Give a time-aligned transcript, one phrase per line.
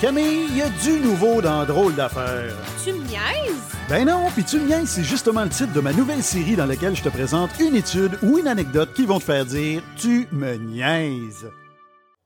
[0.00, 2.54] Camille, il y a du nouveau dans Drôle d'affaires.
[2.84, 3.74] Tu me niaises?
[3.88, 6.66] Ben non, puis tu me niaises, c'est justement le titre de ma nouvelle série dans
[6.66, 10.28] laquelle je te présente une étude ou une anecdote qui vont te faire dire Tu
[10.30, 11.48] me niaises.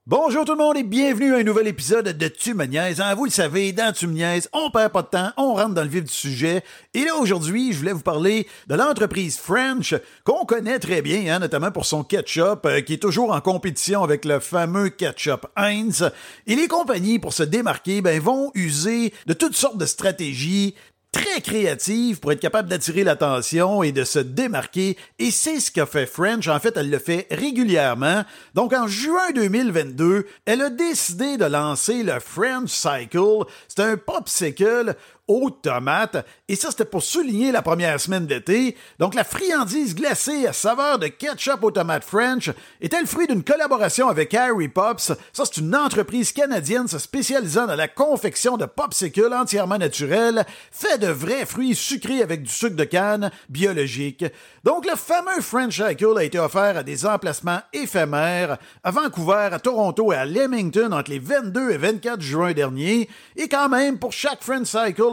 [0.08, 2.56] Bonjour tout le monde et bienvenue à un nouvel épisode de Tu.
[2.60, 5.74] Hein, vous le savez, dans Tu me niaises, on perd pas de temps, on rentre
[5.74, 6.64] dans le vif du sujet.
[6.92, 9.94] Et là, aujourd'hui, je voulais vous parler de l'entreprise French,
[10.24, 14.02] qu'on connaît très bien, hein, notamment pour son ketchup, euh, qui est toujours en compétition
[14.02, 16.10] avec le fameux ketchup Heinz.
[16.48, 20.74] Et les compagnies, pour se démarquer, ben, vont user de toutes sortes de stratégies
[21.12, 24.96] très créative pour être capable d'attirer l'attention et de se démarquer.
[25.18, 26.48] Et c'est ce qu'a fait French.
[26.48, 28.24] En fait, elle le fait régulièrement.
[28.54, 33.44] Donc, en juin 2022, elle a décidé de lancer le French Cycle.
[33.68, 34.96] C'est un popsicle
[35.28, 36.26] aux tomates.
[36.48, 38.76] Et ça, c'était pour souligner la première semaine d'été.
[38.98, 42.50] Donc, la friandise glacée à saveur de ketchup aux tomates French
[42.80, 45.12] était le fruit d'une collaboration avec Harry Pops.
[45.32, 51.00] Ça, c'est une entreprise canadienne se spécialisant dans la confection de popsicles entièrement naturels, faits
[51.00, 54.24] de vrais fruits sucrés avec du sucre de canne biologique.
[54.64, 59.58] Donc, le fameux French Cycle a été offert à des emplacements éphémères à Vancouver, à
[59.58, 63.08] Toronto et à Leamington entre les 22 et 24 juin dernier.
[63.36, 65.11] Et quand même, pour chaque French Cycle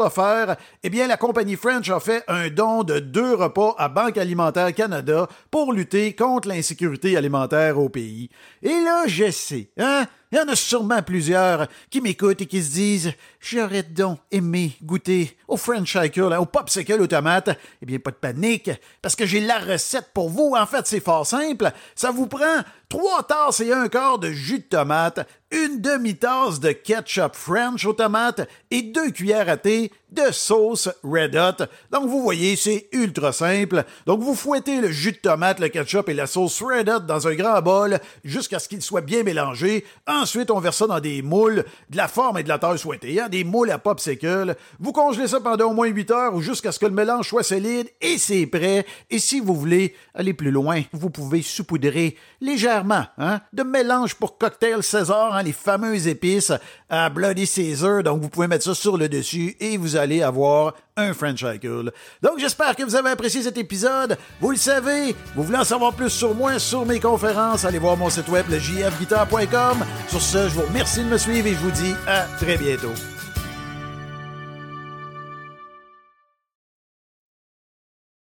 [0.84, 4.74] eh bien, la compagnie French a fait un don de deux repas à Banque alimentaire
[4.74, 8.30] Canada pour lutter contre l'insécurité alimentaire au pays.
[8.62, 10.06] Et là, je sais, hein?
[10.32, 14.78] Il y en a sûrement plusieurs qui m'écoutent et qui se disent J'aurais donc aimé
[14.84, 17.58] goûter au French Cycle, au popsicle aux tomates.
[17.82, 18.70] Eh bien, pas de panique,
[19.02, 20.54] parce que j'ai la recette pour vous.
[20.56, 21.72] En fait, c'est fort simple.
[21.96, 26.74] Ça vous prend trois tasses et un quart de jus de tomate, une demi-tasse de
[26.74, 31.66] ketchup French aux tomates et deux cuillères à thé de sauce Red Hot.
[31.92, 33.84] Donc, vous voyez, c'est ultra simple.
[34.06, 37.28] Donc, vous fouettez le jus de tomate, le ketchup et la sauce Red Hot dans
[37.28, 39.86] un grand bol jusqu'à ce qu'ils soient bien mélangés.
[40.08, 43.20] Ensuite, on verse ça dans des moules de la forme et de la taille souhaitée,
[43.20, 44.56] hein, des moules à popsicle.
[44.80, 47.44] Vous congelez ça pendant au moins 8 heures ou jusqu'à ce que le mélange soit
[47.44, 48.86] solide et c'est prêt.
[49.10, 54.38] Et si vous voulez aller plus loin, vous pouvez saupoudrer légèrement hein, de mélange pour
[54.38, 56.54] cocktail César, hein, les fameuses épices
[56.90, 58.04] à Bloody Caesar.
[58.04, 61.92] Donc, vous pouvez mettre ça sur le dessus et vous allez avoir un French Cycle.
[62.22, 64.18] Donc, j'espère que vous avez apprécié cet épisode.
[64.42, 67.98] Vous le savez, vous voulez en savoir plus sur moi, sur mes conférences, allez voir
[67.98, 69.86] mon site web, le jfguitar.com.
[70.08, 72.94] Sur ce, je vous remercie de me suivre et je vous dis à très bientôt.